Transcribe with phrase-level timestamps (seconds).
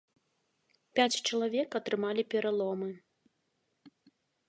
[0.99, 2.91] Пяць чалавек атрымалі пераломы.